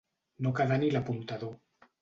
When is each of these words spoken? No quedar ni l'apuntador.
No 0.45 0.53
quedar 0.61 0.79
ni 0.85 0.89
l'apuntador. 0.95 1.57